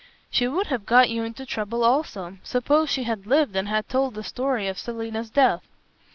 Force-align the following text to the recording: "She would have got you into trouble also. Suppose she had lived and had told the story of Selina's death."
"She 0.31 0.47
would 0.47 0.65
have 0.65 0.87
got 0.87 1.11
you 1.11 1.23
into 1.23 1.45
trouble 1.45 1.83
also. 1.83 2.37
Suppose 2.41 2.89
she 2.89 3.03
had 3.03 3.27
lived 3.27 3.55
and 3.55 3.67
had 3.67 3.87
told 3.87 4.15
the 4.15 4.23
story 4.23 4.67
of 4.67 4.79
Selina's 4.79 5.29
death." 5.29 5.61